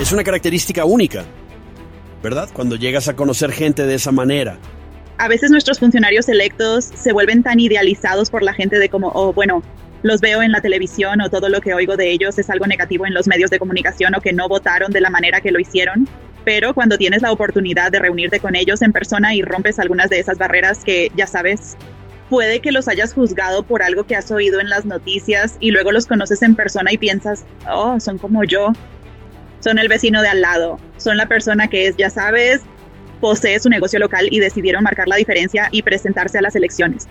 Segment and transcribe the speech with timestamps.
[0.00, 1.26] Es una característica única,
[2.22, 2.48] ¿verdad?
[2.54, 4.56] Cuando llegas a conocer gente de esa manera.
[5.18, 9.34] A veces nuestros funcionarios electos se vuelven tan idealizados por la gente de como, oh,
[9.34, 9.62] bueno,
[10.02, 13.04] los veo en la televisión o todo lo que oigo de ellos es algo negativo
[13.04, 16.08] en los medios de comunicación o que no votaron de la manera que lo hicieron.
[16.46, 20.18] Pero cuando tienes la oportunidad de reunirte con ellos en persona y rompes algunas de
[20.18, 21.76] esas barreras que ya sabes,
[22.30, 25.92] puede que los hayas juzgado por algo que has oído en las noticias y luego
[25.92, 28.72] los conoces en persona y piensas, oh, son como yo,
[29.60, 32.62] son el vecino de al lado, son la persona que es, ya sabes,
[33.20, 37.06] posee su negocio local y decidieron marcar la diferencia y presentarse a las elecciones.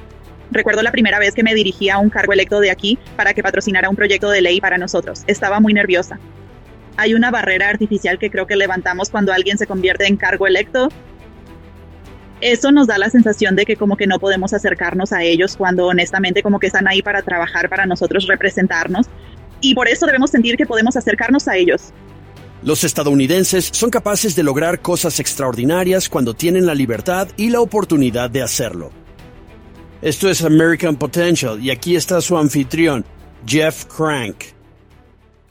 [0.51, 3.43] Recuerdo la primera vez que me dirigí a un cargo electo de aquí para que
[3.43, 5.23] patrocinara un proyecto de ley para nosotros.
[5.27, 6.19] Estaba muy nerviosa.
[6.97, 10.89] Hay una barrera artificial que creo que levantamos cuando alguien se convierte en cargo electo.
[12.41, 15.85] Eso nos da la sensación de que como que no podemos acercarnos a ellos cuando
[15.85, 19.07] honestamente como que están ahí para trabajar para nosotros, representarnos.
[19.61, 21.93] Y por eso debemos sentir que podemos acercarnos a ellos.
[22.61, 28.29] Los estadounidenses son capaces de lograr cosas extraordinarias cuando tienen la libertad y la oportunidad
[28.29, 28.91] de hacerlo.
[30.01, 33.05] Esto es American Potential y aquí está su anfitrión,
[33.45, 34.43] Jeff Crank.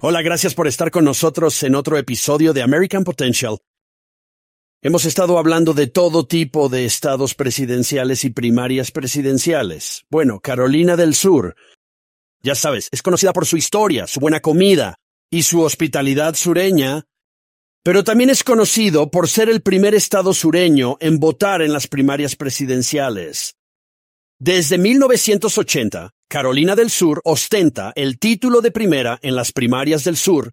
[0.01, 3.57] Hola, gracias por estar con nosotros en otro episodio de American Potential.
[4.83, 10.05] Hemos estado hablando de todo tipo de estados presidenciales y primarias presidenciales.
[10.11, 11.57] Bueno, Carolina del Sur.
[12.43, 14.99] Ya sabes, es conocida por su historia, su buena comida
[15.31, 17.05] y su hospitalidad sureña,
[17.83, 22.37] pero también es conocido por ser el primer estado sureño en votar en las primarias
[22.37, 23.57] presidenciales.
[24.39, 30.53] Desde 1980, Carolina del Sur ostenta el título de primera en las primarias del Sur,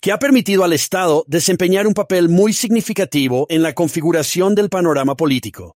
[0.00, 5.16] que ha permitido al Estado desempeñar un papel muy significativo en la configuración del panorama
[5.16, 5.76] político.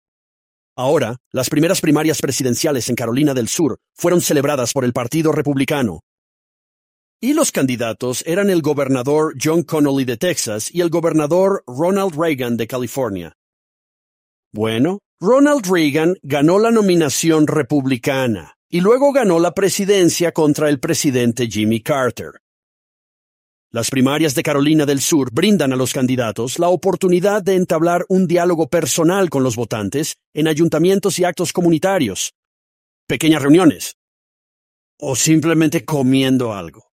[0.77, 6.01] Ahora, las primeras primarias presidenciales en Carolina del Sur fueron celebradas por el Partido Republicano.
[7.21, 12.57] Y los candidatos eran el gobernador John Connolly de Texas y el gobernador Ronald Reagan
[12.57, 13.33] de California.
[14.53, 21.49] Bueno, Ronald Reagan ganó la nominación republicana y luego ganó la presidencia contra el presidente
[21.49, 22.41] Jimmy Carter.
[23.73, 28.29] Las primarias de Carolina del Sur brindan a los candidatos la oportunidad de entablar un
[28.29, 32.33] diálogo personal con los votantes en ayuntamientos y actos comunitarios,
[33.09, 33.97] pequeñas reuniones,
[35.01, 36.88] o simplemente comiendo algo.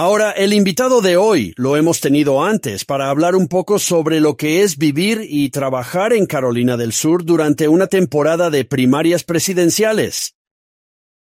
[0.00, 4.36] Ahora, el invitado de hoy lo hemos tenido antes para hablar un poco sobre lo
[4.36, 10.36] que es vivir y trabajar en Carolina del Sur durante una temporada de primarias presidenciales.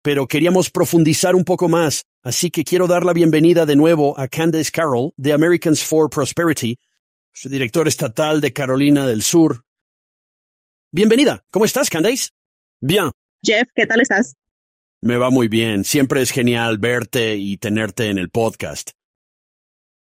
[0.01, 4.29] Pero queríamos profundizar un poco más, así que quiero dar la bienvenida de nuevo a
[4.29, 6.79] Candace Carroll de Americans for Prosperity,
[7.33, 9.65] su director estatal de Carolina del Sur.
[10.89, 12.29] Bienvenida, ¿cómo estás, Candace?
[12.79, 13.11] Bien.
[13.43, 14.37] Jeff, ¿qué tal estás?
[15.03, 15.83] Me va muy bien.
[15.83, 18.91] Siempre es genial verte y tenerte en el podcast.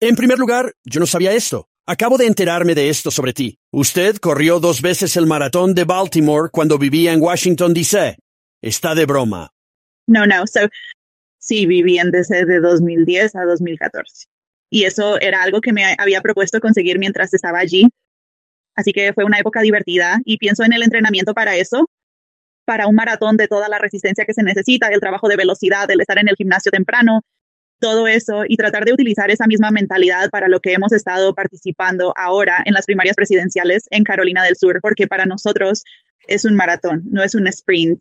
[0.00, 1.68] En primer lugar, yo no sabía esto.
[1.86, 3.58] Acabo de enterarme de esto sobre ti.
[3.70, 8.16] Usted corrió dos veces el maratón de Baltimore cuando vivía en Washington, D.C.
[8.62, 9.50] Está de broma.
[10.06, 10.46] No, no.
[10.46, 10.60] So,
[11.38, 14.28] sí, viví en DC de 2010 a 2014.
[14.70, 17.86] Y eso era algo que me había propuesto conseguir mientras estaba allí.
[18.74, 21.86] Así que fue una época divertida y pienso en el entrenamiento para eso
[22.66, 26.00] para un maratón de toda la resistencia que se necesita, el trabajo de velocidad, el
[26.00, 27.22] estar en el gimnasio temprano,
[27.78, 32.12] todo eso y tratar de utilizar esa misma mentalidad para lo que hemos estado participando
[32.16, 35.84] ahora en las primarias presidenciales en Carolina del Sur, porque para nosotros
[36.26, 38.00] es un maratón, no es un sprint.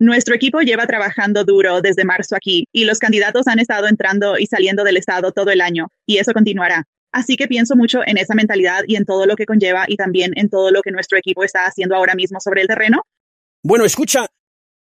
[0.00, 4.46] Nuestro equipo lleva trabajando duro desde marzo aquí y los candidatos han estado entrando y
[4.46, 6.84] saliendo del estado todo el año y eso continuará.
[7.10, 10.32] Así que pienso mucho en esa mentalidad y en todo lo que conlleva y también
[10.36, 13.02] en todo lo que nuestro equipo está haciendo ahora mismo sobre el terreno
[13.62, 14.26] bueno, escucha,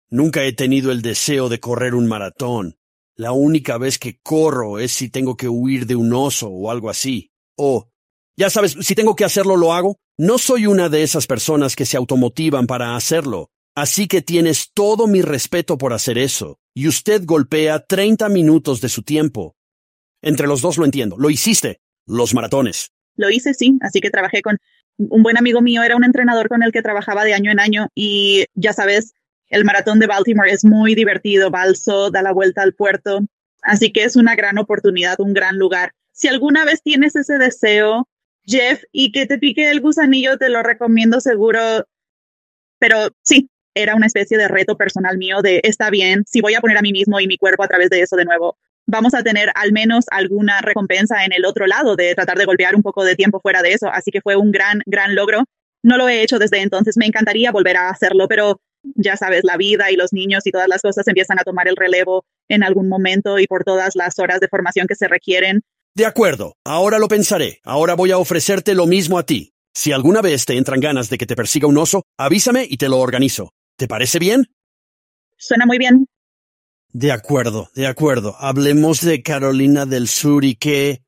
[0.09, 2.77] nunca he tenido el deseo de correr un maratón.
[3.15, 6.89] La única vez que corro es si tengo que huir de un oso o algo
[6.89, 7.31] así.
[7.55, 7.89] O,
[8.35, 9.97] ya sabes, si tengo que hacerlo, lo hago.
[10.17, 13.51] No soy una de esas personas que se automotivan para hacerlo.
[13.75, 16.59] Así que tienes todo mi respeto por hacer eso.
[16.75, 19.55] Y usted golpea 30 minutos de su tiempo.
[20.21, 21.15] Entre los dos lo entiendo.
[21.17, 21.81] Lo hiciste.
[22.07, 22.91] Los maratones.
[23.15, 23.77] Lo hice, sí.
[23.81, 24.57] Así que trabajé con
[24.97, 27.87] un buen amigo mío era un entrenador con el que trabajaba de año en año
[27.95, 29.13] y ya sabes,
[29.49, 33.21] el maratón de Baltimore es muy divertido, balso, da la vuelta al puerto,
[33.61, 35.93] así que es una gran oportunidad, un gran lugar.
[36.11, 38.07] Si alguna vez tienes ese deseo,
[38.45, 41.59] Jeff, y que te pique el gusanillo, te lo recomiendo seguro,
[42.79, 46.61] pero sí, era una especie de reto personal mío de, está bien, si voy a
[46.61, 48.57] poner a mí mismo y mi cuerpo a través de eso de nuevo,
[48.87, 52.75] vamos a tener al menos alguna recompensa en el otro lado de tratar de golpear
[52.75, 53.89] un poco de tiempo fuera de eso.
[53.89, 55.43] Así que fue un gran, gran logro.
[55.83, 58.61] No lo he hecho desde entonces, me encantaría volver a hacerlo, pero
[58.95, 61.75] ya sabes, la vida y los niños y todas las cosas empiezan a tomar el
[61.75, 65.61] relevo en algún momento y por todas las horas de formación que se requieren.
[65.95, 67.59] De acuerdo, ahora lo pensaré.
[67.63, 69.53] Ahora voy a ofrecerte lo mismo a ti.
[69.75, 72.89] Si alguna vez te entran ganas de que te persiga un oso, avísame y te
[72.89, 73.51] lo organizo.
[73.77, 74.45] ¿Te parece bien?
[75.37, 76.07] Suena muy bien.
[76.93, 78.35] De acuerdo, de acuerdo.
[78.37, 81.01] Hablemos de Carolina del Sur y que...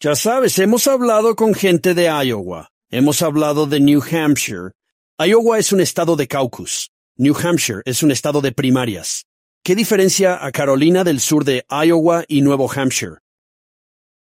[0.00, 2.70] Ya sabes, hemos hablado con gente de Iowa.
[2.90, 4.72] Hemos hablado de New Hampshire.
[5.18, 6.92] Iowa es un estado de caucus.
[7.16, 9.24] New Hampshire es un estado de primarias.
[9.64, 13.16] ¿Qué diferencia a Carolina del Sur de Iowa y Nuevo Hampshire?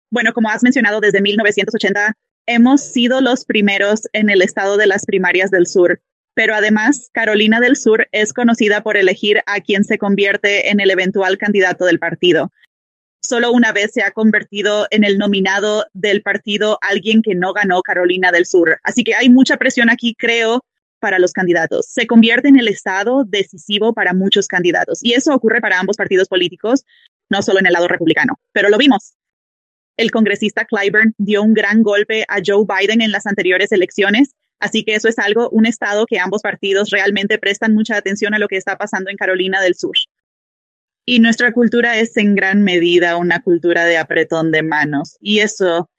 [0.09, 2.17] Bueno, como has mencionado, desde 1980
[2.47, 6.01] hemos sido los primeros en el estado de las primarias del sur.
[6.33, 10.89] Pero además, Carolina del Sur es conocida por elegir a quien se convierte en el
[10.89, 12.51] eventual candidato del partido.
[13.21, 17.81] Solo una vez se ha convertido en el nominado del partido alguien que no ganó
[17.81, 18.79] Carolina del Sur.
[18.83, 20.65] Así que hay mucha presión aquí, creo,
[20.99, 21.85] para los candidatos.
[21.87, 24.99] Se convierte en el estado decisivo para muchos candidatos.
[25.03, 26.83] Y eso ocurre para ambos partidos políticos,
[27.29, 28.39] no solo en el lado republicano.
[28.51, 29.13] Pero lo vimos.
[29.95, 34.33] El congresista Clyburn dio un gran golpe a Joe Biden en las anteriores elecciones
[34.63, 38.39] Así que eso es algo, un estado que ambos partidos realmente prestan mucha atención a
[38.39, 39.97] lo que está pasando en Carolina del Sur.
[41.05, 45.17] Y nuestra cultura es en gran medida una cultura de apretón de manos.
[45.19, 45.89] Y eso,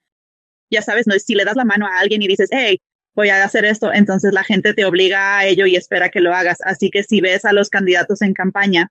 [0.70, 2.81] ya sabes, no si le das la mano a alguien y dices, hey,
[3.14, 6.32] voy a hacer esto, entonces la gente te obliga a ello y espera que lo
[6.34, 6.56] hagas.
[6.64, 8.88] Así que si ves a los candidatos en campaña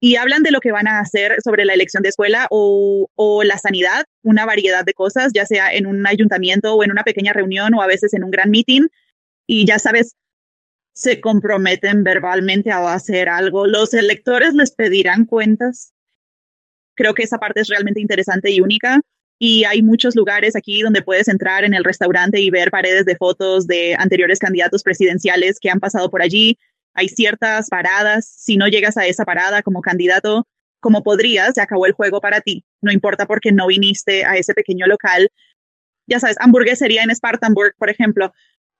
[0.00, 3.06] y hablan de lo que van a hacer sobre la elección de escuela o,
[3.44, 7.34] la sanidad, una variedad de cosas, ya sea en un ayuntamiento o en una pequeña
[7.34, 8.88] reunión o a veces en un gran meeting.
[9.46, 10.16] Y ya sabes,
[10.94, 13.66] se comprometen verbalmente a hacer algo.
[13.66, 15.92] Los electores les pedirán cuentas.
[16.94, 19.00] Creo que esa parte es realmente interesante y única.
[19.38, 23.16] Y hay muchos lugares aquí donde puedes entrar en el restaurante y ver paredes de
[23.16, 26.58] fotos de anteriores candidatos presidenciales que han pasado por allí
[26.94, 30.46] hay ciertas paradas, si no llegas a esa parada como candidato,
[30.80, 32.64] como podrías, se acabó el juego para ti.
[32.80, 35.28] No importa porque no viniste a ese pequeño local.
[36.06, 38.32] Ya sabes, hamburguesería en Spartanburg, por ejemplo.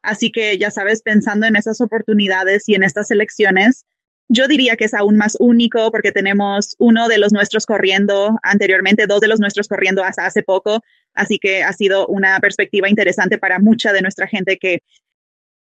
[0.02, 3.84] Así que ya sabes, pensando en esas oportunidades y en estas elecciones,
[4.28, 9.06] yo diría que es aún más único porque tenemos uno de los nuestros corriendo anteriormente,
[9.06, 10.82] dos de los nuestros corriendo hasta hace poco.
[11.14, 14.82] Así que ha sido una perspectiva interesante para mucha de nuestra gente que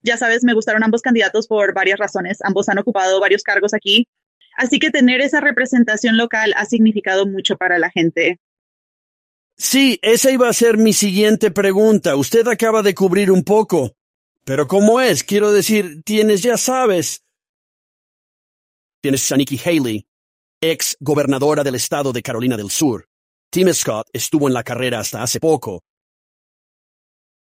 [0.02, 2.38] ya sabes, me gustaron ambos candidatos por varias razones.
[2.43, 4.08] Ambos han ocupado varios cargos aquí.
[4.56, 8.38] Así que tener esa representación local ha significado mucho para la gente.
[9.56, 12.16] Sí, esa iba a ser mi siguiente pregunta.
[12.16, 13.94] Usted acaba de cubrir un poco.
[14.44, 15.22] Pero ¿cómo es?
[15.22, 17.22] Quiero decir, tienes, ya sabes.
[19.00, 20.06] Tienes a Nikki Haley,
[20.60, 23.08] ex gobernadora del estado de Carolina del Sur.
[23.50, 25.82] Tim Scott estuvo en la carrera hasta hace poco.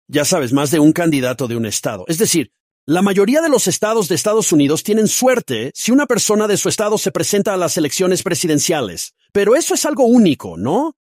[0.07, 2.05] Ya sabes, más de un candidato de un estado.
[2.07, 2.51] Es decir,
[2.85, 6.69] la mayoría de los estados de Estados Unidos tienen suerte si una persona de su
[6.69, 9.15] estado se presenta a las elecciones presidenciales.
[9.31, 10.95] Pero eso es algo único, ¿no?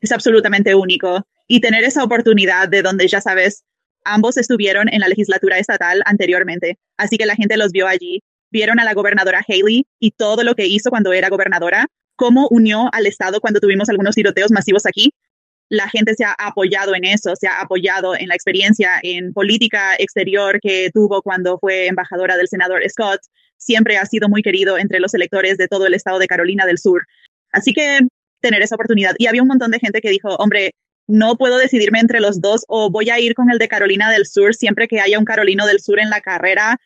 [0.00, 1.26] Es absolutamente único.
[1.46, 3.64] Y tener esa oportunidad de donde, ya sabes,
[4.04, 6.78] ambos estuvieron en la legislatura estatal anteriormente.
[6.96, 8.22] Así que la gente los vio allí.
[8.50, 12.88] Vieron a la gobernadora Haley y todo lo que hizo cuando era gobernadora, cómo unió
[12.92, 15.12] al estado cuando tuvimos algunos tiroteos masivos aquí
[15.72, 19.94] la gente se ha apoyado en eso, se ha apoyado en la experiencia en política
[19.98, 23.22] exterior que tuvo cuando fue embajadora del senador Scott.
[23.56, 26.76] Siempre ha sido muy querido entre los electores de todo el estado de Carolina del
[26.76, 27.06] Sur.
[27.52, 28.00] Así que
[28.42, 29.14] tener esa oportunidad.
[29.16, 30.72] Y había un montón de gente que dijo, hombre,
[31.06, 34.26] no puedo decidirme entre los dos o voy a ir con el de Carolina del
[34.26, 36.76] Sur siempre que haya un Carolino del Sur en la carrera.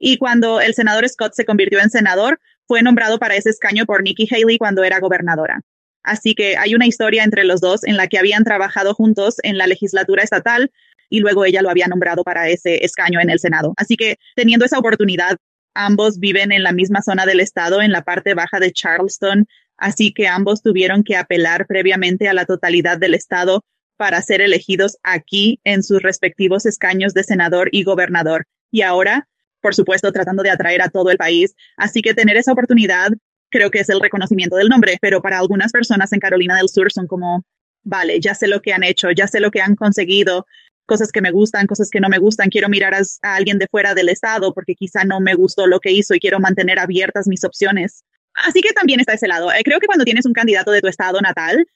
[0.00, 4.02] Y cuando el senador Scott se convirtió en senador, fue nombrado para ese escaño por
[4.02, 5.60] Nikki Haley cuando era gobernadora.
[6.02, 9.58] Así que hay una historia entre los dos en la que habían trabajado juntos en
[9.58, 10.70] la legislatura estatal
[11.10, 13.74] y luego ella lo había nombrado para ese escaño en el Senado.
[13.76, 15.36] Así que teniendo esa oportunidad,
[15.74, 20.12] ambos viven en la misma zona del estado, en la parte baja de Charleston, así
[20.12, 23.64] que ambos tuvieron que apelar previamente a la totalidad del estado
[23.96, 28.46] para ser elegidos aquí en sus respectivos escaños de senador y gobernador.
[28.70, 29.28] Y ahora,
[29.60, 31.54] por supuesto, tratando de atraer a todo el país.
[31.76, 33.10] Así que tener esa oportunidad
[33.50, 36.92] creo que es el reconocimiento del nombre, pero para algunas personas en Carolina del Sur
[36.92, 37.44] son como,
[37.82, 40.46] vale, ya sé lo que han hecho, ya sé lo que han conseguido,
[40.86, 43.94] cosas que me gustan, cosas que no me gustan, quiero mirar a, alguien de fuera
[43.94, 47.44] del estado porque quizá no me gustó lo que hizo y quiero mantener abiertas mis
[47.44, 48.04] opciones.
[48.34, 49.52] Así que también está ese lado.
[49.52, 51.66] Eh, creo que cuando tienes un candidato de tu estado natal,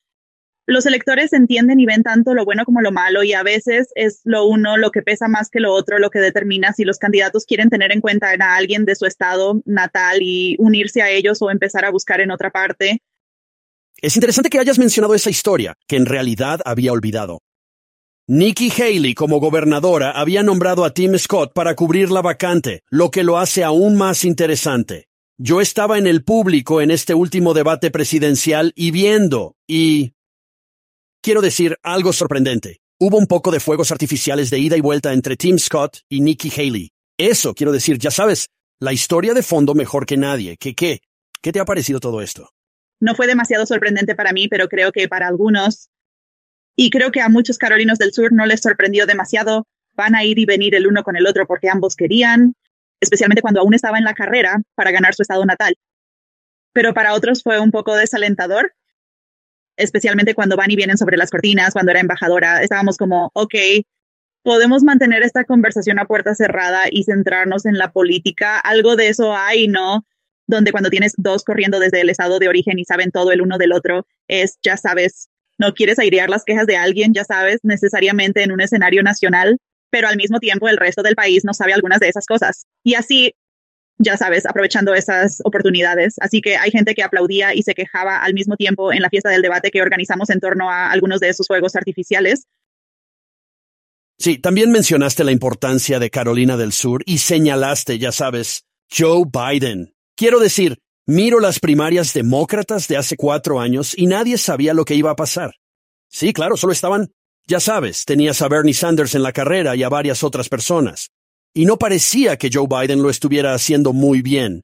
[0.67, 4.21] los electores entienden y ven tanto lo bueno como lo malo y a veces es
[4.25, 7.47] lo uno lo que pesa más que lo otro, lo que determina si los candidatos
[7.47, 11.51] quieren tener en cuenta a alguien de su estado natal y unirse a ellos o
[11.51, 13.03] empezar a buscar en otra parte.
[14.01, 17.41] Es interesante que hayas mencionado esa historia, que en realidad había olvidado.
[18.29, 23.25] Nikki Haley como gobernadora había nombrado a Tim Scott para cubrir la vacante, lo que
[23.25, 25.07] lo hace aún más interesante.
[25.39, 30.15] Yo estaba en el público en este último debate presidencial y viendo, y
[31.23, 32.81] quiero decir algo sorprendente.
[32.99, 36.53] Hubo un poco de fuegos artificiales de ida y vuelta entre Tim Scott y Nikki
[36.55, 36.91] Haley.
[37.17, 38.49] Eso, quiero decir, ya sabes,
[38.81, 40.57] la historia de fondo mejor que nadie.
[40.57, 41.01] ¿Qué qué?
[41.41, 42.51] ¿Qué te ha parecido todo esto?
[43.01, 45.89] No fue demasiado sorprendente para mí, pero creo que para algunos,
[46.77, 50.39] y creo que a muchos carolinos del sur no les sorprendió demasiado, van a ir
[50.39, 52.55] y venir el uno con el otro porque ambos querían,
[53.01, 55.77] especialmente cuando aún estaba en la carrera para ganar su estado natal.
[56.73, 58.73] Pero para otros fue un poco desalentador
[59.77, 63.55] especialmente cuando van y vienen sobre las cortinas, cuando era embajadora, estábamos como, ok,
[64.43, 68.59] podemos mantener esta conversación a puerta cerrada y centrarnos en la política.
[68.59, 70.05] Algo de eso hay, ¿no?
[70.47, 73.59] Donde cuando tienes dos corriendo desde el estado de origen y saben todo el uno
[73.59, 78.43] del otro, es, ya sabes, no quieres airear las quejas de alguien, ya sabes, necesariamente
[78.43, 79.59] en un escenario nacional,
[79.91, 82.67] pero al mismo tiempo el resto del país no sabe algunas de esas cosas.
[82.83, 83.35] Y así
[83.99, 86.17] ya sabes, aprovechando esas oportunidades.
[86.21, 89.31] Así que hay gente que aplaudía y se quejaba al mismo tiempo en la fiesta
[89.31, 92.47] del debate que organizamos en torno a algunos de esos fuegos artificiales.
[94.19, 99.95] Sí, también mencionaste la importancia de Carolina del Sur y señalaste, ya sabes, Joe Biden.
[100.17, 104.95] Quiero decir, miro las primarias demócratas de hace cuatro años y nadie sabía lo que
[104.95, 105.55] iba a pasar.
[106.09, 107.11] Sí, claro, solo estaban,
[107.47, 111.12] ya sabes, tenías a Bernie Sanders en la carrera y a varias otras personas
[111.55, 114.63] y no parecía que Joe Biden lo estuviera haciendo muy bien.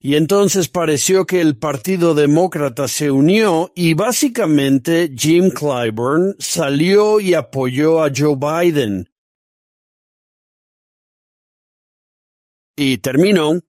[0.00, 7.32] Y entonces pareció que el Partido Demócrata se unió y básicamente Jim Clyburn salió y
[7.32, 9.08] apoyó a Joe Biden.
[12.76, 13.60] Y terminó,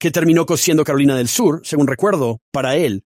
[0.00, 3.04] que terminó siendo Carolina del Sur, según recuerdo, para él.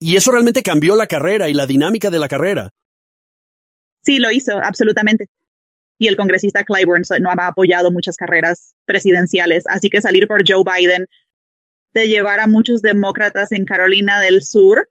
[0.00, 2.70] Y eso realmente cambió la carrera y la dinámica de la carrera.
[4.02, 5.26] Sí, lo hizo, absolutamente
[5.98, 9.64] y el congresista Clyburn no ha apoyado muchas carreras presidenciales.
[9.66, 11.06] Así que salir por Joe Biden
[11.94, 14.88] de llevar a muchos demócratas en Carolina del Sur,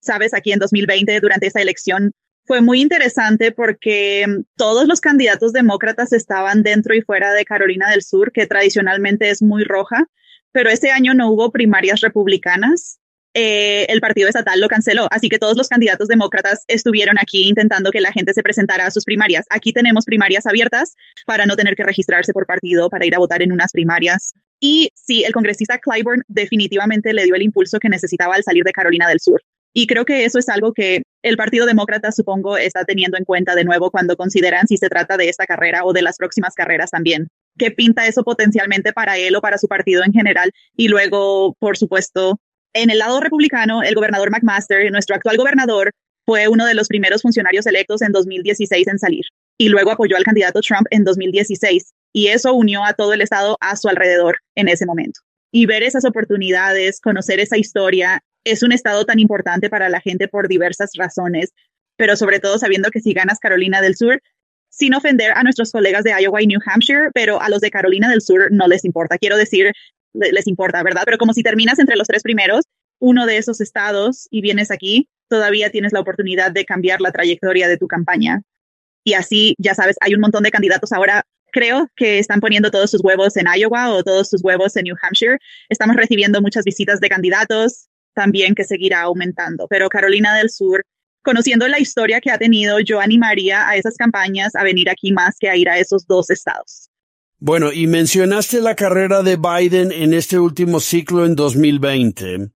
[0.00, 2.12] sabes, aquí en 2020, durante esa elección,
[2.46, 7.90] fue muy interesante porque mm, todos los candidatos demócratas estaban dentro y fuera de Carolina
[7.90, 10.06] del Sur, que tradicionalmente es muy roja,
[10.52, 13.00] pero ese año no hubo primarias republicanas
[13.38, 15.08] eh, el partido estatal lo canceló.
[15.10, 18.90] Así que todos los candidatos demócratas estuvieron aquí intentando que la gente se presentara a
[18.90, 19.44] sus primarias.
[19.50, 20.94] Aquí tenemos primarias abiertas
[21.26, 24.32] para no tener que registrarse por partido para ir a votar en unas primarias.
[24.58, 28.72] Y sí, el congresista Clyburn definitivamente le dio el impulso que necesitaba al salir de
[28.72, 29.42] Carolina del Sur.
[29.74, 33.54] Y creo que eso es algo que el Partido Demócrata, supongo, está teniendo en cuenta
[33.54, 36.90] de nuevo cuando consideran si se trata de esta carrera o de las próximas carreras
[36.90, 37.28] también.
[37.58, 40.52] ¿Qué pinta eso potencialmente para él o para su partido en general?
[40.74, 42.40] Y luego, por supuesto,
[42.76, 45.90] en el lado republicano, el gobernador McMaster, nuestro actual gobernador,
[46.26, 49.24] fue uno de los primeros funcionarios electos en 2016 en salir
[49.58, 53.56] y luego apoyó al candidato Trump en 2016 y eso unió a todo el estado
[53.60, 55.20] a su alrededor en ese momento.
[55.52, 60.28] Y ver esas oportunidades, conocer esa historia, es un estado tan importante para la gente
[60.28, 61.52] por diversas razones,
[61.96, 64.20] pero sobre todo sabiendo que si ganas Carolina del Sur,
[64.68, 68.10] sin ofender a nuestros colegas de Iowa y New Hampshire, pero a los de Carolina
[68.10, 69.16] del Sur no les importa.
[69.16, 69.72] Quiero decir,
[70.18, 71.02] les importa, ¿verdad?
[71.04, 72.64] Pero como si terminas entre los tres primeros,
[72.98, 77.68] uno de esos estados y vienes aquí, todavía tienes la oportunidad de cambiar la trayectoria
[77.68, 78.42] de tu campaña.
[79.04, 81.22] Y así, ya sabes, hay un montón de candidatos ahora.
[81.52, 84.96] Creo que están poniendo todos sus huevos en Iowa o todos sus huevos en New
[85.00, 85.38] Hampshire.
[85.68, 89.66] Estamos recibiendo muchas visitas de candidatos, también que seguirá aumentando.
[89.68, 90.84] Pero Carolina del Sur,
[91.22, 95.36] conociendo la historia que ha tenido, yo animaría a esas campañas a venir aquí más
[95.38, 96.85] que a ir a esos dos estados.
[97.38, 102.50] Bueno, y mencionaste la carrera de Biden en este último ciclo en 2020.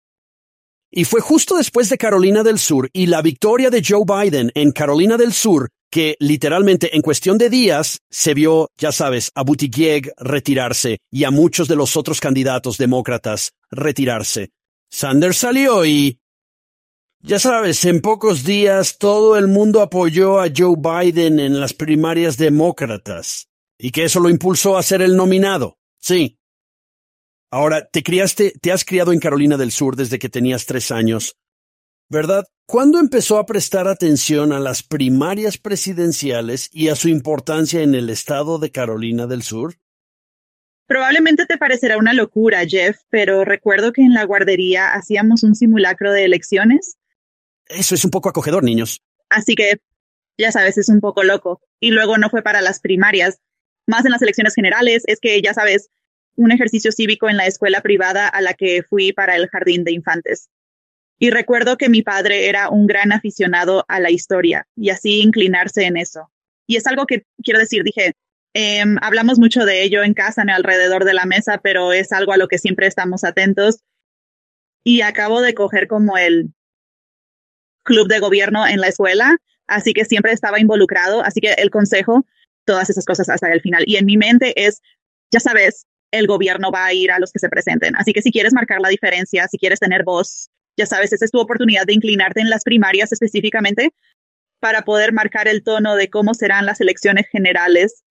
[0.90, 4.72] Y fue justo después de Carolina del Sur y la victoria de Joe Biden en
[4.72, 10.14] Carolina del Sur que literalmente en cuestión de días se vio, ya sabes, a Buttigieg
[10.16, 14.50] retirarse y a muchos de los otros candidatos demócratas retirarse.
[14.90, 16.18] Sanders salió y...
[17.22, 22.38] Ya sabes, en pocos días todo el mundo apoyó a Joe Biden en las primarias
[22.38, 23.49] demócratas
[23.80, 25.78] y que eso lo impulsó a ser el nominado.
[25.98, 26.38] Sí.
[27.50, 31.36] Ahora, te criaste, te has criado en Carolina del Sur desde que tenías tres años,
[32.08, 32.44] ¿verdad?
[32.66, 38.10] ¿Cuándo empezó a prestar atención a las primarias presidenciales y a su importancia en el
[38.10, 39.74] estado de Carolina del Sur?
[40.86, 46.12] Probablemente te parecerá una locura, Jeff, pero recuerdo que en la guardería hacíamos un simulacro
[46.12, 46.96] de elecciones.
[47.66, 49.02] Eso es un poco acogedor, niños.
[49.28, 49.80] Así que,
[50.36, 51.60] ya sabes, es un poco loco.
[51.80, 53.40] Y luego no fue para las primarias,
[53.86, 55.90] más en las elecciones generales, es que ya sabes,
[56.36, 59.92] un ejercicio cívico en la escuela privada a la que fui para el jardín de
[59.92, 60.48] infantes.
[61.18, 65.84] Y recuerdo que mi padre era un gran aficionado a la historia y así inclinarse
[65.84, 66.30] en eso.
[66.66, 68.14] Y es algo que quiero decir, dije,
[68.54, 72.32] em, hablamos mucho de ello en casa, en alrededor de la mesa, pero es algo
[72.32, 73.80] a lo que siempre estamos atentos.
[74.82, 76.54] Y acabo de coger como el,
[77.82, 82.24] club de gobierno en la escuela, así que siempre estaba involucrado, así que el consejo,
[82.64, 83.84] todas esas cosas hasta el final.
[83.86, 84.80] Y en mi mente es,
[85.30, 87.94] ya sabes, el gobierno va a ir a los que se presenten.
[87.96, 91.30] Así que si quieres marcar la diferencia, si quieres tener voz, ya sabes, esa es
[91.30, 93.92] tu oportunidad de inclinarte en las primarias específicamente
[94.60, 98.04] para poder marcar el tono de cómo serán las elecciones generales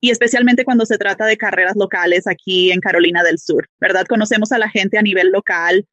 [0.00, 4.06] y especialmente cuando se trata de carreras locales aquí en Carolina del Sur, ¿verdad?
[4.06, 5.86] Conocemos a la gente a nivel local,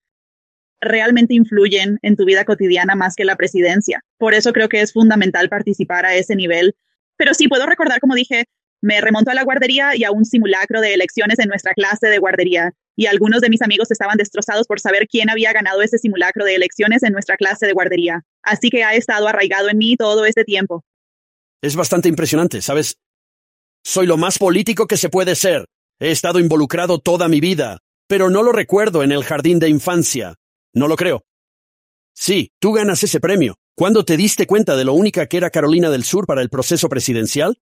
[0.80, 4.04] realmente influyen en tu vida cotidiana más que la presidencia.
[4.18, 6.76] Por eso creo que es fundamental participar a ese nivel.
[7.18, 8.46] Pero sí puedo recordar, como dije,
[8.82, 12.20] me remonto a la guardería y a un simulacro de elecciones en nuestra clase de
[12.20, 12.74] guardería.
[12.96, 16.56] Y algunos de mis amigos estaban destrozados por saber quién había ganado ese simulacro de
[16.56, 18.24] elecciones en nuestra clase de guardería.
[18.44, 20.84] Así que ha estado arraigado en mí todo este tiempo.
[21.62, 22.98] Es bastante impresionante, ¿sabes?
[23.84, 25.66] Soy lo más político que se puede ser.
[26.00, 30.36] He estado involucrado toda mi vida, pero no lo recuerdo en el jardín de infancia.
[30.74, 31.24] No lo creo.
[32.14, 33.56] Sí, tú ganas ese premio.
[33.78, 36.88] ¿Cuándo te diste cuenta de lo única que era Carolina del Sur para el proceso
[36.88, 37.60] presidencial?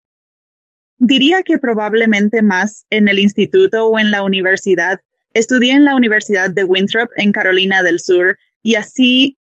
[0.98, 5.00] Diría que probablemente más en el instituto o en la universidad.
[5.34, 9.36] Estudié en la Universidad de Winthrop en Carolina del Sur y así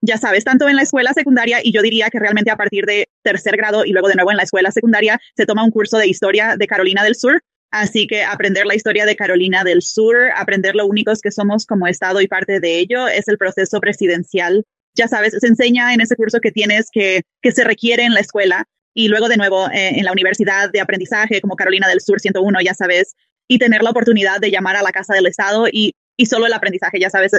[0.00, 3.08] ya sabes, tanto en la escuela secundaria y yo diría que realmente a partir de
[3.22, 6.08] tercer grado y luego de nuevo en la escuela secundaria se toma un curso de
[6.08, 7.44] historia de Carolina del Sur.
[7.70, 11.86] Así que aprender la historia de Carolina del Sur, aprender lo únicos que somos como
[11.86, 14.66] Estado y parte de ello es el proceso presidencial.
[14.94, 18.20] Ya sabes, se enseña en ese curso que tienes que, que se requiere en la
[18.20, 22.20] escuela y luego de nuevo eh, en la universidad de aprendizaje como Carolina del Sur
[22.20, 23.14] 101, ya sabes,
[23.48, 26.52] y tener la oportunidad de llamar a la Casa del Estado y y solo el
[26.52, 27.32] aprendizaje, ya sabes.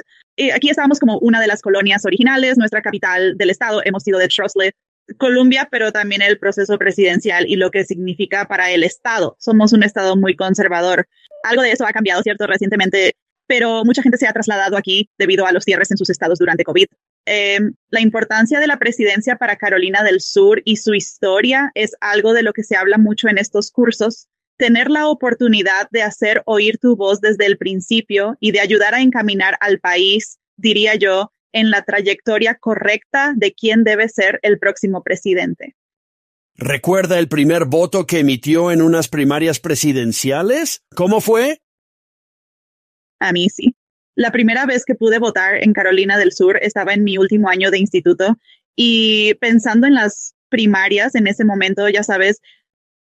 [0.54, 4.28] Aquí estábamos como una de las colonias originales, nuestra capital del estado, hemos sido de
[4.28, 4.74] Trussell,
[5.18, 9.36] Colombia, pero también el proceso presidencial y lo que significa para el estado.
[9.40, 11.08] Somos un estado muy conservador.
[11.44, 12.48] Algo de eso ha cambiado, ¿cierto?
[12.48, 13.14] Recientemente,
[13.48, 16.64] pero mucha gente se ha trasladado aquí debido a los cierres en sus estados durante
[16.64, 16.88] COVID.
[17.26, 22.34] Eh, la importancia de la presidencia para Carolina del Sur y su historia es algo
[22.34, 26.78] de lo que se habla mucho en estos cursos tener la oportunidad de hacer oír
[26.78, 31.70] tu voz desde el principio y de ayudar a encaminar al país, diría yo, en
[31.70, 35.76] la trayectoria correcta de quién debe ser el próximo presidente.
[36.56, 40.84] ¿Recuerda el primer voto que emitió en unas primarias presidenciales?
[40.96, 41.60] ¿Cómo fue?
[43.20, 43.76] A mí sí.
[44.16, 47.72] La primera vez que pude votar en Carolina del Sur estaba en mi último año
[47.72, 48.38] de instituto
[48.76, 52.42] y pensando en las primarias en ese momento, ya sabes,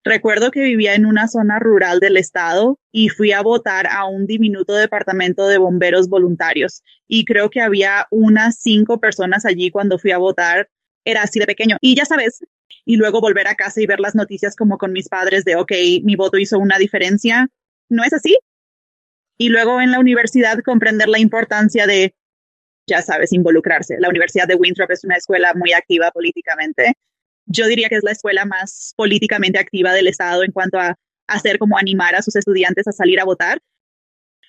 [0.03, 4.25] Recuerdo que vivía en una zona rural del estado y fui a votar a un
[4.25, 10.11] diminuto departamento de bomberos voluntarios y creo que había unas cinco personas allí cuando fui
[10.11, 10.69] a votar.
[11.05, 11.77] Era así de pequeño.
[11.81, 12.43] Y ya sabes,
[12.83, 15.71] y luego volver a casa y ver las noticias como con mis padres de, ok,
[16.03, 17.47] mi voto hizo una diferencia.
[17.89, 18.37] ¿No es así?
[19.41, 22.13] Y luego en la universidad comprender la importancia de,
[22.87, 23.97] ya sabes, involucrarse.
[23.99, 26.93] La Universidad de Winthrop es una escuela muy activa políticamente
[27.45, 30.95] yo diría que es la escuela más políticamente activa del Estado en cuanto a
[31.27, 33.59] hacer como animar a sus estudiantes a salir a votar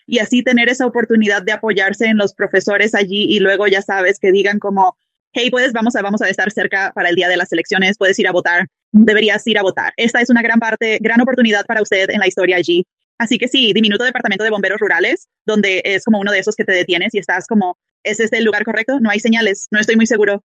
[0.07, 4.19] y así tener esa oportunidad de apoyarse en los profesores allí y luego ya sabes
[4.19, 4.97] que digan como,
[5.33, 8.19] hey, puedes, vamos a, vamos a estar cerca para el día de las elecciones, puedes
[8.19, 9.93] ir a votar, deberías ir a votar.
[9.97, 12.85] Esta es una gran parte, gran oportunidad para usted en la historia allí.
[13.23, 16.65] Así que sí, diminuto departamento de bomberos rurales, donde es como uno de esos que
[16.65, 18.99] te detienes y estás como, ¿es este el lugar correcto?
[18.99, 20.43] No hay señales, no estoy muy seguro.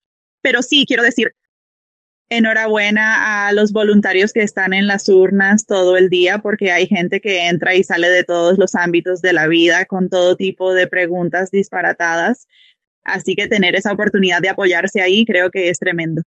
[0.40, 1.32] Pero sí, quiero decir,
[2.28, 7.20] enhorabuena a los voluntarios que están en las urnas todo el día porque hay gente
[7.20, 10.86] que entra y sale de todos los ámbitos de la vida con todo tipo de
[10.86, 12.46] preguntas disparatadas.
[13.02, 16.22] Así que tener esa oportunidad de apoyarse ahí creo que es tremendo.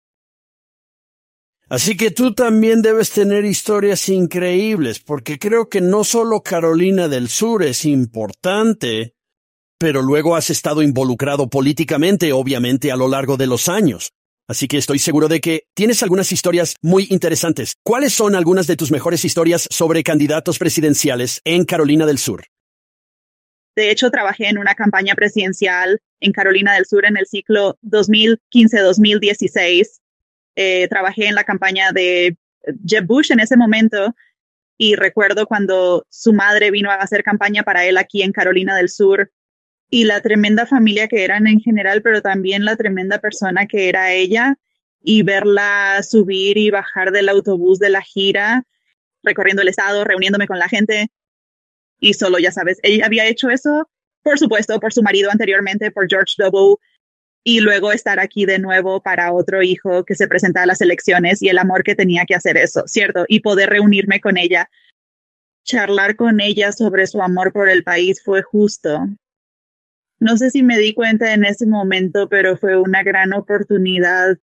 [1.73, 7.29] Así que tú también debes tener historias increíbles, porque creo que no solo Carolina del
[7.29, 9.15] Sur es importante,
[9.79, 14.11] pero luego has estado involucrado políticamente, obviamente, a lo largo de los años.
[14.47, 17.73] Así que estoy seguro de que tienes algunas historias muy interesantes.
[17.81, 22.43] ¿Cuáles son algunas de tus mejores historias sobre candidatos presidenciales en Carolina del Sur?
[23.75, 30.02] De hecho, trabajé en una campaña presidencial en Carolina del Sur en el ciclo 2015-2016.
[30.55, 32.37] Eh, trabajé en la campaña de
[32.85, 34.15] Jeb Bush en ese momento
[34.77, 38.89] y recuerdo cuando su madre vino a hacer campaña para él aquí en Carolina del
[38.89, 39.31] Sur
[39.89, 44.11] y la tremenda familia que eran en general, pero también la tremenda persona que era
[44.11, 44.57] ella
[45.03, 48.63] y verla subir y bajar del autobús de la gira,
[49.21, 51.11] recorriendo el estado, reuniéndome con la gente.
[51.99, 53.89] Y solo, ya sabes, ella había hecho eso,
[54.23, 56.77] por supuesto, por su marido anteriormente, por George W.
[57.45, 61.41] Y luego estar aquí de nuevo para otro hijo que se presenta a las elecciones
[61.41, 63.25] y el amor que tenía que hacer eso, ¿cierto?
[63.27, 64.69] Y poder reunirme con ella,
[65.63, 69.07] charlar con ella sobre su amor por el país fue justo
[70.19, 74.37] No sé si me di cuenta en ese momento, pero fue una gran oportunidad,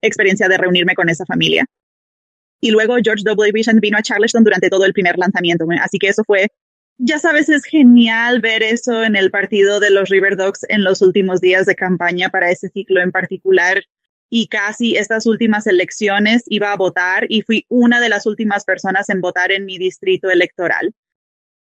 [0.00, 1.64] experiencia de reunirme con esa familia.
[2.60, 3.52] Y luego George W.
[3.52, 5.66] Bush vino a Charleston durante todo el primer lanzamiento.
[5.80, 6.48] Así que eso fue,
[6.98, 11.00] ya sabes, es genial ver eso en el partido de los River Dogs en los
[11.00, 13.84] últimos días de campaña para ese ciclo en particular.
[14.30, 19.08] Y casi estas últimas elecciones iba a votar y fui una de las últimas personas
[19.08, 20.92] en votar en mi distrito electoral.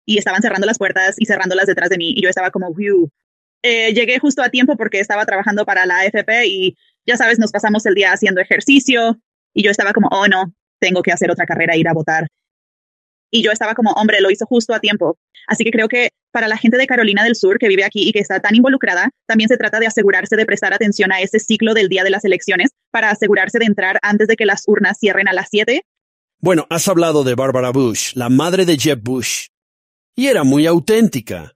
[0.04, 2.12] Y estaban cerrando las puertas y cerrándolas detrás de mí.
[2.16, 3.08] Y yo estaba como, View.
[3.62, 7.52] Eh, llegué justo a tiempo porque estaba trabajando para la AFP y ya sabes, nos
[7.52, 9.20] pasamos el día haciendo ejercicio
[9.54, 12.26] y yo estaba como, oh no, tengo que hacer otra carrera, ir a votar.
[13.32, 15.16] Y yo estaba como, hombre, lo hizo justo a tiempo.
[15.46, 18.12] Así que creo que para la gente de Carolina del Sur que vive aquí y
[18.12, 21.72] que está tan involucrada, también se trata de asegurarse de prestar atención a ese ciclo
[21.72, 25.28] del día de las elecciones para asegurarse de entrar antes de que las urnas cierren
[25.28, 25.82] a las 7.
[26.40, 29.46] Bueno, has hablado de Barbara Bush, la madre de Jeb Bush.
[30.14, 31.54] Y era muy auténtica.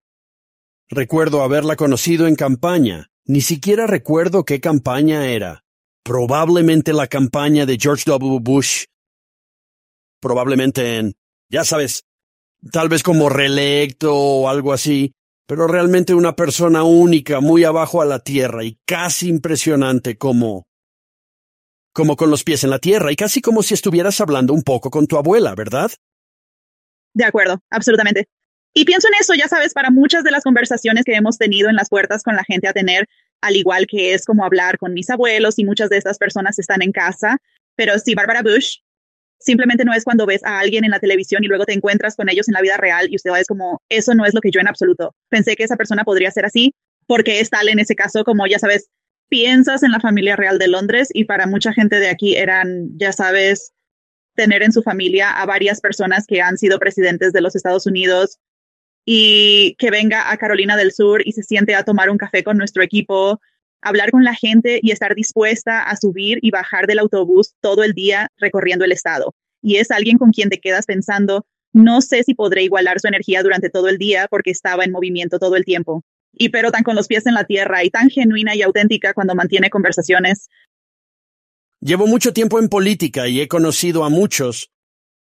[0.89, 3.11] Recuerdo haberla conocido en campaña.
[3.27, 5.65] Ni siquiera recuerdo qué campaña era.
[6.03, 8.39] Probablemente la campaña de George W.
[8.41, 8.85] Bush
[10.21, 11.15] probablemente en,
[11.49, 12.05] ya sabes,
[12.73, 15.13] tal vez como reelecto o algo así,
[15.47, 20.67] pero realmente una persona única, muy abajo a la tierra y casi impresionante como
[21.93, 24.91] como con los pies en la tierra y casi como si estuvieras hablando un poco
[24.91, 25.91] con tu abuela, ¿verdad?
[27.15, 28.29] De acuerdo, absolutamente.
[28.75, 31.77] Y pienso en eso, ya sabes, para muchas de las conversaciones que hemos tenido en
[31.77, 33.09] las puertas con la gente a tener,
[33.41, 36.83] al igual que es como hablar con mis abuelos y muchas de estas personas están
[36.83, 37.39] en casa,
[37.77, 38.81] pero sí, Barbara Bush
[39.39, 42.29] Simplemente no es cuando ves a alguien en la televisión y luego te encuentras con
[42.29, 44.51] ellos en la vida real y usted va es como, eso no es lo que
[44.51, 45.15] yo en absoluto.
[45.29, 46.75] Pensé que esa persona podría ser así
[47.07, 48.89] porque es tal en ese caso como, ya sabes,
[49.29, 53.13] piensas en la familia real de Londres y para mucha gente de aquí eran, ya
[53.13, 53.73] sabes,
[54.35, 58.39] tener en su familia a varias personas que han sido presidentes de los Estados Unidos
[59.05, 62.59] y que venga a Carolina del Sur y se siente a tomar un café con
[62.59, 63.41] nuestro equipo
[63.83, 67.93] hablar con la gente y estar dispuesta a subir y bajar del autobús todo el
[67.93, 69.35] día recorriendo el estado.
[69.63, 73.43] Y es alguien con quien te quedas pensando, no sé si podré igualar su energía
[73.43, 76.03] durante todo el día porque estaba en movimiento todo el tiempo.
[76.33, 79.35] Y pero tan con los pies en la tierra y tan genuina y auténtica cuando
[79.35, 80.49] mantiene conversaciones.
[81.81, 84.71] Llevo mucho tiempo en política y he conocido a muchos.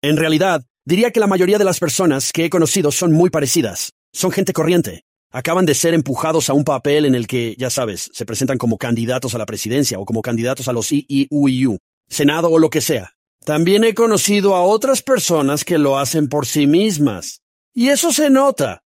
[0.02, 3.94] En realidad, diría que la mayoría de las personas que he conocido son muy parecidas.
[4.14, 8.10] Son gente corriente acaban de ser empujados a un papel en el que, ya sabes,
[8.13, 12.60] se presentan como candidatos a la presidencia o como candidatos a los IIUIU, Senado o
[12.60, 13.13] lo que sea.
[13.44, 17.41] También he conocido a otras personas que lo hacen por sí mismas.
[17.74, 18.84] Y eso se nota.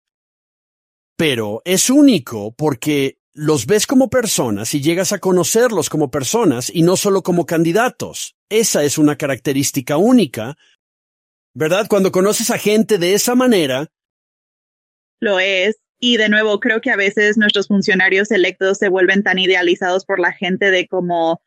[1.17, 6.82] Pero es único porque los ves como personas y llegas a conocerlos como personas y
[6.82, 8.36] no solo como candidatos.
[8.49, 10.58] Esa es una característica única.
[11.54, 11.88] ¿Verdad?
[11.89, 13.91] Cuando conoces a gente de esa manera.
[15.19, 15.75] Lo es.
[16.00, 20.20] Y de nuevo, creo que a veces nuestros funcionarios electos se vuelven tan idealizados por
[20.20, 21.42] la gente de como,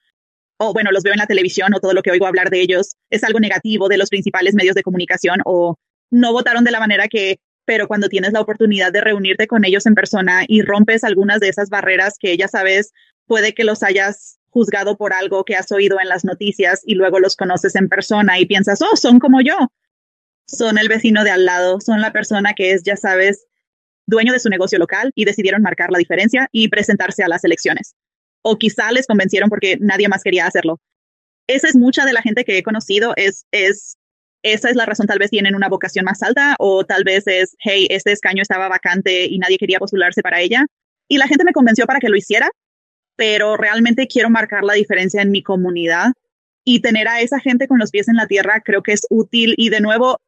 [0.59, 2.97] oh, bueno, los veo en la televisión o todo lo que oigo hablar de ellos
[3.09, 5.79] es algo negativo de los principales medios de comunicación o
[6.11, 9.87] no votaron de la manera que, pero cuando tienes la oportunidad de reunirte con ellos
[9.87, 12.93] en persona y rompes algunas de esas barreras que ya sabes,
[13.27, 17.19] puede que los hayas juzgado por algo que has oído en las noticias y luego
[17.19, 19.57] los conoces en persona y piensas, oh, son como yo.
[20.47, 23.47] Son el vecino de al lado, son la persona que es, ya sabes,
[24.13, 27.95] dueño de su negocio local y decidieron marcar la diferencia y presentarse a las elecciones.
[28.43, 30.79] O quizá les convencieron porque nadie más quería hacerlo.
[31.49, 33.97] Esa es mucha de la gente que he conocido, es, es,
[34.43, 37.57] esa es la razón, tal vez tienen una vocación más alta o tal vez es,
[37.59, 40.67] hey, este escaño estaba vacante y nadie quería postularse para ella.
[41.09, 42.49] Y la gente me convenció para que lo hiciera,
[43.17, 46.13] pero realmente quiero marcar la diferencia en mi comunidad
[46.65, 49.55] y tener a esa gente con los pies en la tierra creo que es útil
[49.57, 50.19] y de nuevo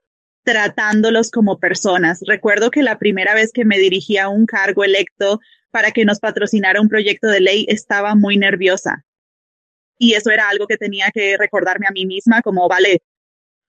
[0.45, 2.23] tratándolos como personas.
[2.27, 6.21] Recuerdo que la primera vez que me dirigí a un cargo electo para que nos
[6.21, 9.05] patrocinara un proyecto de ley estaba muy nerviosa.
[9.99, 13.03] Y eso era algo que tenía que recordarme a mí misma como, vale,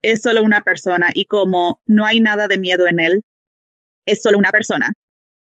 [0.01, 3.23] es solo una persona y como no hay nada de miedo en él,
[4.05, 4.93] es solo una persona.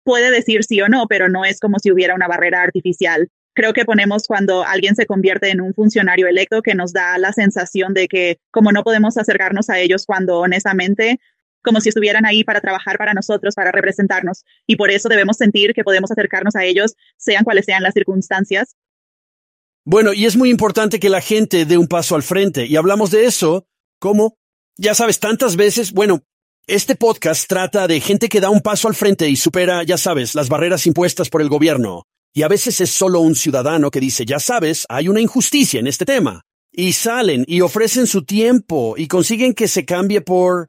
[0.04, 3.72] Puede decir sí o no, pero no es como si hubiera una barrera artificial creo
[3.72, 7.94] que ponemos cuando alguien se convierte en un funcionario electo que nos da la sensación
[7.94, 11.18] de que como no podemos acercarnos a ellos cuando honestamente
[11.62, 14.44] como si estuvieran ahí para trabajar para nosotros, para representarnos.
[14.68, 18.76] Y por eso debemos sentir que podemos acercarnos a ellos, sean cuales sean las circunstancias.
[19.84, 22.66] Bueno, y es muy importante que la gente dé un paso al frente.
[22.66, 23.66] Y hablamos de eso,
[23.98, 24.38] como,
[24.76, 26.22] ya sabes, tantas veces, bueno,
[26.68, 30.36] este podcast trata de gente que da un paso al frente y supera, ya sabes,
[30.36, 32.04] las barreras impuestas por el gobierno.
[32.36, 35.86] Y a veces es solo un ciudadano que dice, ya sabes, hay una injusticia en
[35.86, 36.42] este tema.
[36.70, 40.68] Y salen y ofrecen su tiempo y consiguen que se cambie por,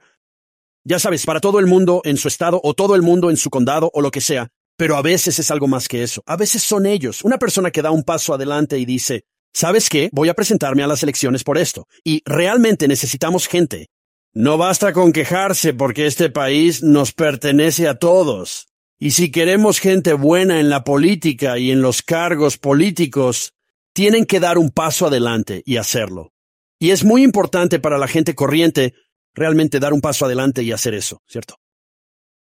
[0.86, 3.50] ya sabes, para todo el mundo en su estado o todo el mundo en su
[3.50, 4.48] condado o lo que sea.
[4.78, 6.24] Pero a veces es algo más que eso.
[6.26, 10.08] A veces son ellos, una persona que da un paso adelante y dice, ¿sabes qué?
[10.14, 11.86] Voy a presentarme a las elecciones por esto.
[12.02, 13.88] Y realmente necesitamos gente.
[14.34, 18.68] No basta con quejarse porque este país nos pertenece a todos.
[19.00, 23.54] Y si queremos gente buena en la política y en los cargos políticos,
[23.94, 26.34] tienen que dar un paso adelante y hacerlo.
[26.80, 28.94] Y es muy importante para la gente corriente
[29.34, 31.60] realmente dar un paso adelante y hacer eso, ¿cierto?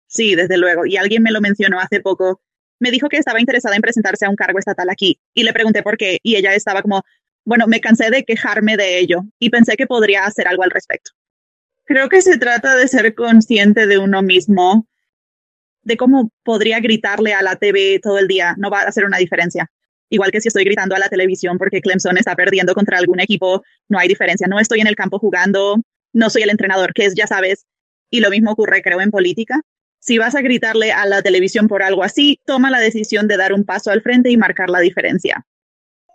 [0.08, 0.86] Sí, desde luego.
[0.86, 2.42] Y alguien me lo mencionó hace poco.
[2.80, 5.20] Me dijo que estaba interesada en presentarse a un cargo estatal aquí.
[5.34, 6.20] Y le pregunté por qué.
[6.24, 7.04] Y ella estaba como,
[7.44, 11.12] bueno, me cansé de quejarme de ello y pensé que podría hacer algo al respecto.
[11.86, 14.88] Creo que se trata de ser consciente de uno mismo,
[15.86, 18.56] de cómo podría gritarle a la TV todo el día.
[18.58, 19.72] No va a hacer una diferencia.
[20.10, 23.64] Igual que si estoy gritando a la televisión porque Clemson está perdiendo contra algún equipo,
[23.88, 24.48] no hay diferencia.
[24.48, 25.78] No estoy en el campo jugando,
[26.14, 27.66] no soy el entrenador, que es, ya sabes.
[28.10, 29.62] Y lo mismo ocurre, creo, en política.
[30.00, 33.54] Si vas a gritarle a la televisión por algo así, toma la decisión de dar
[33.54, 35.46] un paso al frente y marcar la diferencia.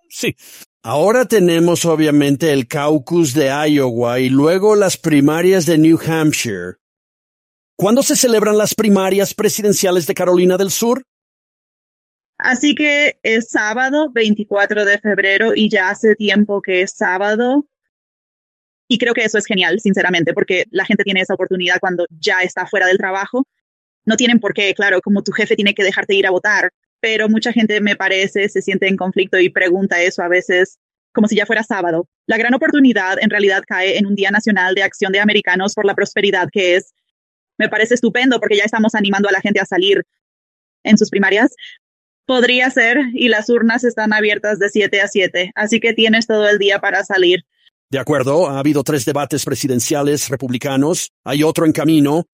[0.09, 0.37] Sí.
[0.83, 6.77] Ahora tenemos obviamente el caucus de Iowa y luego las primarias de New Hampshire.
[7.81, 11.03] ¿Cuándo se celebran las primarias presidenciales de Carolina del Sur?
[12.37, 17.67] Así que es sábado 24 de febrero y ya hace tiempo que es sábado.
[18.87, 22.43] Y creo que eso es genial, sinceramente, porque la gente tiene esa oportunidad cuando ya
[22.43, 23.47] está fuera del trabajo
[24.05, 27.31] no tienen por qué, claro, como tu jefe tiene que dejarte ir a votar, pero
[27.31, 30.79] mucha gente me parece se siente en conflicto y pregunta eso a veces
[31.15, 32.07] como si ya fuera sábado.
[32.27, 35.87] La gran oportunidad en realidad cae en un Día Nacional de Acción de Americanos por
[35.87, 36.93] la Prosperidad, que es,
[37.61, 40.07] me parece estupendo porque ya estamos animando a la gente a salir
[40.83, 41.55] en sus primarias.
[42.27, 46.49] Podría ser, y las urnas están abiertas de 7 a 7, así que tienes todo
[46.49, 47.45] el día para salir.
[47.91, 52.25] De acuerdo, ha habido tres debates presidenciales republicanos, hay otro en camino,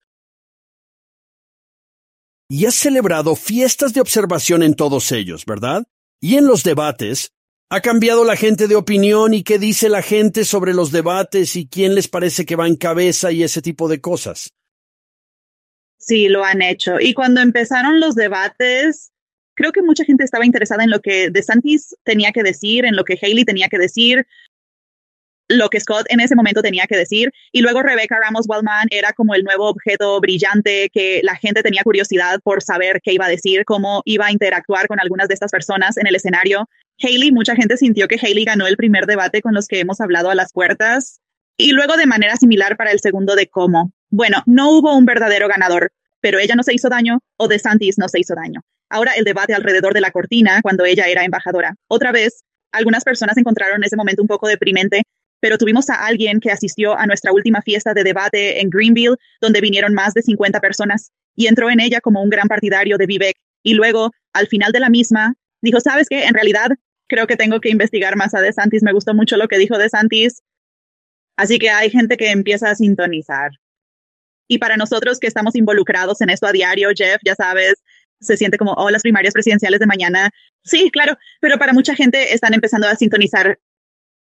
[2.48, 5.82] y has celebrado fiestas de observación en todos ellos, ¿verdad?
[6.20, 7.32] Y en los debates,
[7.68, 11.66] ¿ha cambiado la gente de opinión y qué dice la gente sobre los debates y
[11.66, 14.52] quién les parece que va en cabeza y ese tipo de cosas?
[15.98, 17.00] Sí, lo han hecho.
[17.00, 19.12] Y cuando empezaron los debates,
[19.54, 23.04] creo que mucha gente estaba interesada en lo que DeSantis tenía que decir, en lo
[23.04, 24.26] que Haley tenía que decir,
[25.48, 27.32] lo que Scott en ese momento tenía que decir.
[27.52, 31.82] Y luego Rebecca Ramos Wellman era como el nuevo objeto brillante que la gente tenía
[31.82, 35.50] curiosidad por saber qué iba a decir, cómo iba a interactuar con algunas de estas
[35.50, 36.68] personas en el escenario.
[37.02, 40.30] Haley, mucha gente sintió que Haley ganó el primer debate con los que hemos hablado
[40.30, 41.20] a las puertas.
[41.58, 43.92] Y luego de manera similar para el segundo de cómo.
[44.10, 48.08] Bueno, no hubo un verdadero ganador, pero ella no se hizo daño o DeSantis no
[48.08, 48.62] se hizo daño.
[48.88, 51.74] Ahora el debate alrededor de la cortina cuando ella era embajadora.
[51.88, 55.02] Otra vez, algunas personas encontraron ese momento un poco deprimente
[55.40, 59.60] pero tuvimos a alguien que asistió a nuestra última fiesta de debate en Greenville, donde
[59.60, 63.36] vinieron más de 50 personas, y entró en ella como un gran partidario de Vivek.
[63.62, 66.24] Y luego, al final de la misma, dijo, ¿sabes qué?
[66.24, 66.70] En realidad,
[67.08, 68.82] creo que tengo que investigar más a DeSantis.
[68.82, 70.42] Me gustó mucho lo que dijo DeSantis.
[71.36, 73.50] Así que hay gente que empieza a sintonizar.
[74.48, 77.82] Y para nosotros que estamos involucrados en esto a diario, Jeff, ya sabes,
[78.20, 80.30] se siente como, oh, las primarias presidenciales de mañana.
[80.64, 83.58] Sí, claro, pero para mucha gente están empezando a sintonizar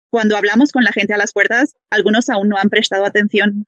[0.10, 3.66] cuando hablamos con la gente a las puertas, algunos aún no han prestado atención.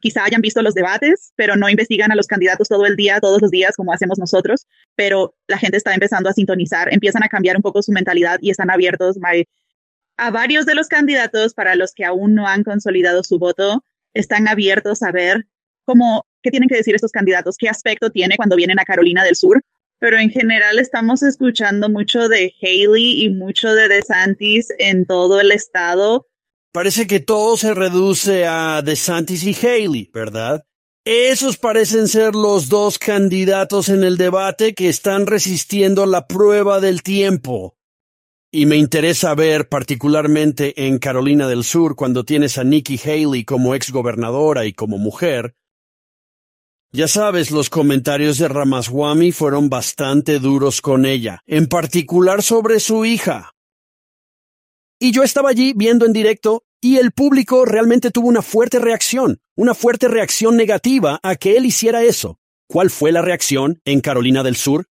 [0.00, 3.40] Quizá hayan visto los debates, pero no investigan a los candidatos todo el día, todos
[3.40, 4.66] los días, como hacemos nosotros.
[4.96, 8.50] Pero la gente está empezando a sintonizar, empiezan a cambiar un poco su mentalidad y
[8.50, 9.16] están abiertos
[10.16, 13.84] a varios de los candidatos para los que aún no han consolidado su voto.
[14.14, 15.46] Están abiertos a ver
[15.84, 19.36] cómo, qué tienen que decir estos candidatos, qué aspecto tiene cuando vienen a Carolina del
[19.36, 19.62] Sur,
[19.98, 25.52] pero en general estamos escuchando mucho de Haley y mucho de DeSantis en todo el
[25.52, 26.26] estado.
[26.72, 30.64] Parece que todo se reduce a DeSantis y Haley, ¿verdad?
[31.04, 37.02] Esos parecen ser los dos candidatos en el debate que están resistiendo la prueba del
[37.02, 37.76] tiempo.
[38.52, 43.74] Y me interesa ver particularmente en Carolina del Sur, cuando tienes a Nikki Haley como
[43.74, 45.54] exgobernadora y como mujer,
[46.94, 53.06] ya sabes, los comentarios de Ramaswamy fueron bastante duros con ella, en particular sobre su
[53.06, 53.52] hija.
[55.00, 59.40] Y yo estaba allí viendo en directo y el público realmente tuvo una fuerte reacción,
[59.56, 62.38] una fuerte reacción negativa a que él hiciera eso.
[62.68, 64.86] ¿Cuál fue la reacción en Carolina del Sur?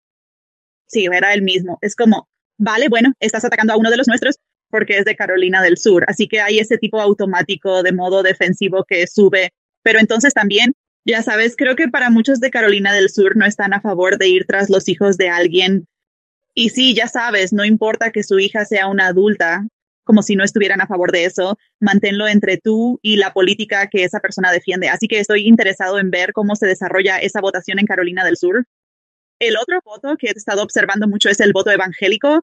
[0.86, 1.78] Sí, era el mismo.
[1.82, 4.36] Es como, vale, bueno, estás atacando a uno de los nuestros
[4.70, 6.04] porque es de Carolina del Sur.
[6.08, 9.50] Así que hay ese tipo automático de modo defensivo que sube.
[9.82, 13.72] Pero entonces también ya sabes, creo que para muchos de Carolina del Sur no están
[13.72, 15.86] a favor de ir tras los hijos de alguien.
[16.54, 19.66] Y sí, ya sabes, no importa que su hija sea una adulta,
[20.04, 24.04] como si no estuvieran a favor de eso, manténlo entre tú y la política que
[24.04, 24.88] esa persona defiende.
[24.88, 28.66] Así que estoy interesado en ver cómo se desarrolla esa votación en Carolina del Sur.
[29.38, 32.40] El otro voto que he estado observando mucho es el voto evangélico.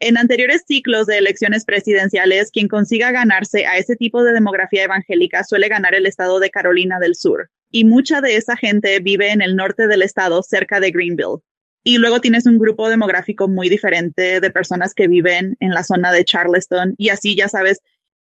[0.00, 5.42] En anteriores ciclos de elecciones presidenciales, quien consiga ganarse a ese tipo de demografía evangélica
[5.42, 7.50] suele ganar el estado de Carolina del Sur.
[7.70, 11.42] Y mucha de esa gente vive en el norte del estado, cerca de Greenville.
[11.82, 16.12] Y luego tienes un grupo demográfico muy diferente de personas que viven en la zona
[16.12, 16.94] de Charleston.
[16.96, 17.80] Y así, ya sabes,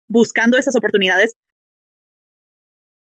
[0.08, 1.36] buscando esas oportunidades,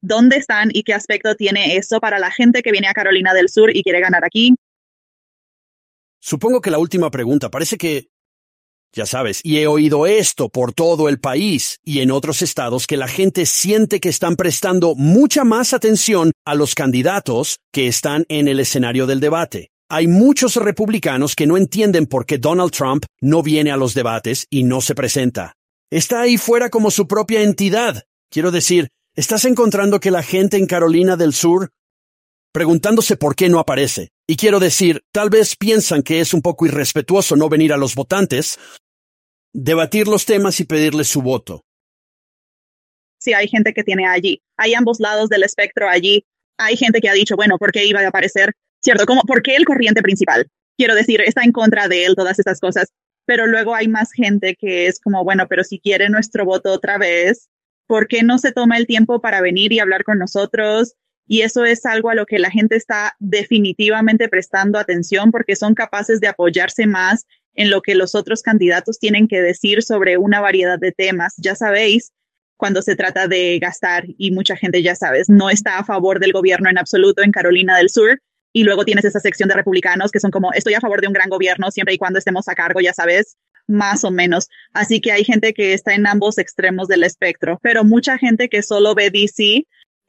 [0.00, 3.48] ¿dónde están y qué aspecto tiene eso para la gente que viene a Carolina del
[3.48, 4.56] Sur y quiere ganar aquí?
[6.18, 8.08] Supongo que la última pregunta parece que
[8.92, 12.96] ya sabes, y he oído esto por todo el país y en otros estados que
[12.96, 18.48] la gente siente que están prestando mucha más atención a los candidatos que están en
[18.48, 19.70] el escenario del debate.
[19.88, 24.46] Hay muchos republicanos que no entienden por qué Donald Trump no viene a los debates
[24.48, 25.54] y no se presenta.
[25.90, 28.04] Está ahí fuera como su propia entidad.
[28.30, 31.70] Quiero decir, ¿estás encontrando que la gente en Carolina del Sur
[32.52, 34.10] preguntándose por qué no aparece.
[34.26, 37.94] Y quiero decir, tal vez piensan que es un poco irrespetuoso no venir a los
[37.94, 38.58] votantes,
[39.52, 41.62] debatir los temas y pedirles su voto.
[43.18, 44.42] Sí, hay gente que tiene allí.
[44.56, 46.24] Hay ambos lados del espectro allí.
[46.58, 48.54] Hay gente que ha dicho, bueno, ¿por qué iba a aparecer?
[48.82, 49.04] ¿Cierto?
[49.04, 50.48] ¿Cómo, ¿Por qué el corriente principal?
[50.78, 52.88] Quiero decir, está en contra de él, todas estas cosas.
[53.26, 56.96] Pero luego hay más gente que es como, bueno, pero si quiere nuestro voto otra
[56.96, 57.48] vez,
[57.86, 60.94] ¿por qué no se toma el tiempo para venir y hablar con nosotros?
[61.30, 65.74] Y eso es algo a lo que la gente está definitivamente prestando atención porque son
[65.74, 70.40] capaces de apoyarse más en lo que los otros candidatos tienen que decir sobre una
[70.40, 71.34] variedad de temas.
[71.36, 72.10] Ya sabéis,
[72.56, 76.32] cuando se trata de gastar, y mucha gente ya sabes, no está a favor del
[76.32, 78.20] gobierno en absoluto en Carolina del Sur.
[78.52, 81.12] Y luego tienes esa sección de republicanos que son como, estoy a favor de un
[81.12, 83.36] gran gobierno siempre y cuando estemos a cargo, ya sabes,
[83.68, 84.48] más o menos.
[84.72, 88.64] Así que hay gente que está en ambos extremos del espectro, pero mucha gente que
[88.64, 89.64] solo ve DC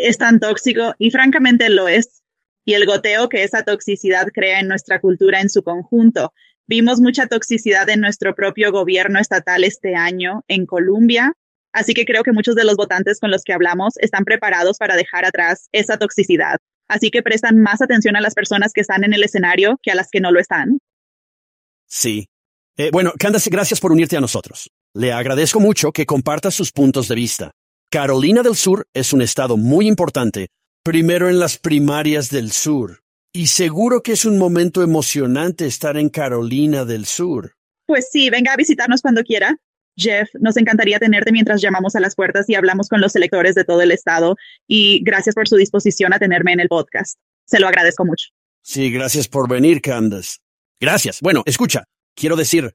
[0.08, 2.24] es tan tóxico y francamente lo es.
[2.66, 6.34] Y el goteo que esa toxicidad crea en nuestra cultura en su conjunto.
[6.68, 11.34] Vimos mucha toxicidad en nuestro propio gobierno estatal este año en Colombia,
[11.74, 14.96] así que creo que muchos de los votantes con los que hablamos están preparados para
[14.96, 16.58] dejar atrás esa toxicidad.
[16.88, 19.96] Así que prestan más atención a las personas que están en el escenario que a
[19.96, 20.80] las que no lo están.
[21.88, 22.28] Sí.
[22.78, 24.70] Eh, bueno, Candace, gracias por unirte a nosotros.
[24.94, 27.52] Le agradezco mucho que comparta sus puntos de vista.
[27.92, 30.48] Carolina del Sur es un estado muy importante,
[30.82, 33.04] primero en las primarias del sur.
[33.34, 37.58] Y seguro que es un momento emocionante estar en Carolina del Sur.
[37.86, 39.58] Pues sí, venga a visitarnos cuando quiera.
[39.98, 43.66] Jeff, nos encantaría tenerte mientras llamamos a las puertas y hablamos con los electores de
[43.66, 44.38] todo el estado.
[44.70, 47.18] Y gracias por su disposición a tenerme en el podcast.
[47.44, 48.30] Se lo agradezco mucho.
[48.64, 50.38] Sí, gracias por venir, Candace.
[50.80, 51.20] Gracias.
[51.20, 51.84] Bueno, escucha,
[52.16, 52.74] quiero decir,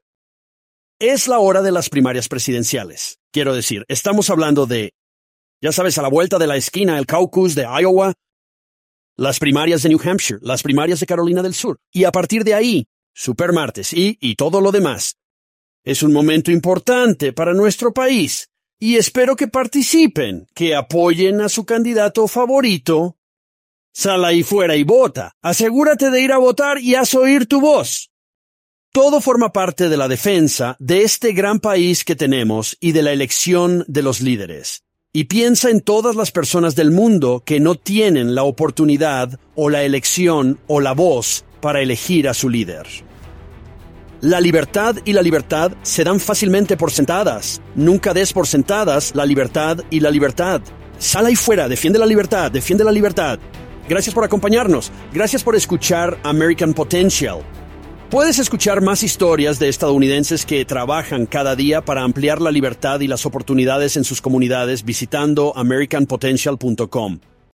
[0.99, 3.19] es la hora de las primarias presidenciales.
[3.33, 4.93] Quiero decir, estamos hablando de
[5.61, 8.15] ya sabes, a la vuelta de la esquina, el caucus de Iowa,
[9.17, 11.81] las primarias de New Hampshire, las primarias de Carolina del Sur.
[11.91, 15.17] Y a partir de ahí, Super Martes y, y todo lo demás.
[15.85, 18.51] Es un momento importante para nuestro país.
[18.79, 23.17] Y espero que participen, que apoyen a su candidato favorito.
[23.95, 25.33] Sal ahí fuera y vota.
[25.41, 28.11] Asegúrate de ir a votar y haz oír tu voz.
[28.93, 33.13] Todo forma parte de la defensa de este gran país que tenemos y de la
[33.13, 34.86] elección de los líderes
[35.17, 39.83] y piensa en todas las personas del mundo que no tienen la oportunidad o la
[39.83, 42.87] elección o la voz para elegir a su líder.
[44.21, 47.63] La libertad y la libertad se dan fácilmente por sentadas.
[47.75, 50.61] Nunca des por sentadas la libertad y la libertad.
[50.99, 53.39] Sal ahí fuera, defiende la libertad, defiende la libertad.
[53.89, 54.93] Gracias por acompañarnos.
[55.15, 57.39] Gracias por escuchar American Potential.
[58.11, 63.09] Puedes escuchar más historias de estadounidenses que trabajan cada día para ampliar la libertad y
[63.09, 67.19] las oportunidades en sus comunidades visitando americanpotential.com.